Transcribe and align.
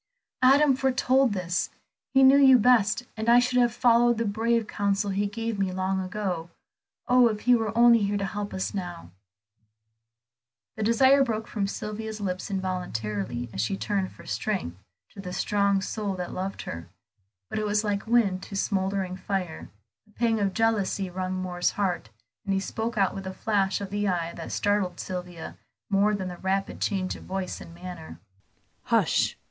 "Adam 0.41 0.75
foretold 0.75 1.31
this. 1.33 1.69
He 2.11 2.23
knew 2.23 2.39
you 2.39 2.57
best, 2.57 3.03
and 3.15 3.29
I 3.29 3.37
should 3.37 3.59
have 3.59 3.71
followed 3.71 4.17
the 4.17 4.25
brave 4.25 4.65
counsel 4.65 5.11
he 5.11 5.27
gave 5.27 5.59
me 5.59 5.71
long 5.71 6.01
ago. 6.01 6.49
Oh, 7.07 7.27
if 7.27 7.41
he 7.41 7.53
were 7.53 7.71
only 7.77 7.99
here 7.99 8.17
to 8.17 8.25
help 8.25 8.51
us 8.51 8.73
now!" 8.73 9.11
The 10.75 10.81
desire 10.81 11.23
broke 11.23 11.47
from 11.47 11.67
Sylvia's 11.67 12.19
lips 12.19 12.49
involuntarily 12.49 13.47
as 13.53 13.61
she 13.61 13.77
turned 13.77 14.11
for 14.11 14.25
strength 14.25 14.75
to 15.11 15.21
the 15.21 15.31
strong 15.31 15.81
soul 15.83 16.15
that 16.15 16.33
loved 16.33 16.63
her. 16.63 16.87
But 17.47 17.59
it 17.59 17.67
was 17.67 17.83
like 17.83 18.07
wind 18.07 18.41
to 18.41 18.55
smouldering 18.55 19.17
fire; 19.17 19.69
a 20.07 20.11
pang 20.17 20.39
of 20.39 20.55
jealousy 20.55 21.11
wrung 21.11 21.35
Moor's 21.35 21.69
heart, 21.73 22.09
and 22.43 22.55
he 22.55 22.59
spoke 22.59 22.97
out 22.97 23.13
with 23.13 23.27
a 23.27 23.33
flash 23.35 23.79
of 23.79 23.91
the 23.91 24.07
eye 24.07 24.33
that 24.33 24.51
startled 24.51 24.99
Sylvia 24.99 25.59
more 25.91 26.15
than 26.15 26.27
the 26.29 26.37
rapid 26.37 26.79
change 26.81 27.15
of 27.15 27.25
voice 27.25 27.61
and 27.61 27.71
manner. 27.75 28.19
"Hush! 28.85 29.37